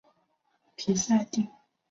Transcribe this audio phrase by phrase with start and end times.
[0.77, 1.61] 皮赛地区圣阿芒。